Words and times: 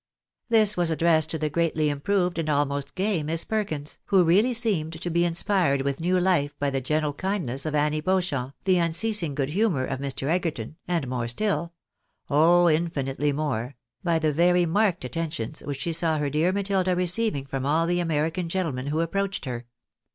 "This 0.49 0.75
was 0.75 0.89
addressed 0.89 1.29
to 1.29 1.37
the 1.37 1.47
greatly 1.51 1.87
improved 1.87 2.39
and 2.39 2.49
almost 2.49 2.95
gay 2.95 3.21
Miss 3.21 3.43
Perkins, 3.43 3.99
who 4.05 4.23
really 4.23 4.51
seemed 4.51 4.99
to 4.99 5.09
be 5.11 5.23
inspired 5.25 5.83
with 5.83 5.99
new 5.99 6.19
life 6.19 6.57
by 6.57 6.71
the 6.71 6.81
gentle 6.81 7.13
kindness 7.13 7.67
of 7.67 7.75
Annie 7.75 8.01
Beauchamp, 8.01 8.55
the 8.65 8.79
unceasing 8.79 9.35
good 9.35 9.49
humour 9.49 9.85
of 9.85 9.99
Mr. 9.99 10.27
Egerton, 10.27 10.75
and 10.87 11.07
more 11.07 11.25
stiU— 11.25 11.69
oh, 12.31 12.67
infinitely 12.67 13.31
more— 13.31 13.75
by 14.03 14.17
the 14.17 14.33
very 14.33 14.65
marked 14.65 15.05
attentions 15.05 15.59
which 15.61 15.79
she 15.81 15.93
saw 15.93 16.17
her 16.17 16.31
dear 16.31 16.51
Matilda 16.51 16.95
receiving 16.95 17.45
from 17.45 17.61
•U 17.61 17.87
the 17.87 17.99
American 17.99 18.49
gentlemen 18.49 18.87
who 18.87 19.01
approached 19.01 19.45
her. 19.45 19.67